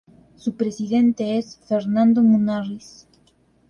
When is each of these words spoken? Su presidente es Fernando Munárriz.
Su 0.35 0.55
presidente 0.55 1.37
es 1.37 1.57
Fernando 1.67 2.23
Munárriz. 2.23 3.07